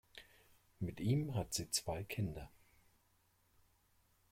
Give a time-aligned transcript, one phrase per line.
[0.79, 2.49] Mit ihm hat sie zwei Kinder.